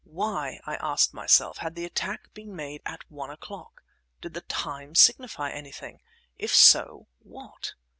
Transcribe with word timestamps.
Why, 0.03 0.59
I 0.65 0.77
asked 0.77 1.13
myself, 1.13 1.57
had 1.59 1.75
the 1.75 1.85
attack 1.85 2.33
been 2.33 2.55
made 2.55 2.81
at 2.87 3.03
one 3.11 3.29
o'clock? 3.29 3.83
Did 4.19 4.33
the 4.33 4.41
time 4.41 4.95
signify 4.95 5.51
anything? 5.51 6.01
If 6.39 6.55
so, 6.55 7.05
what? 7.19 7.75